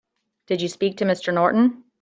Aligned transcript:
Did 0.47 0.63
you 0.63 0.67
speak 0.67 0.97
to 0.97 1.05
Mr. 1.05 1.31
Norton? 1.31 1.83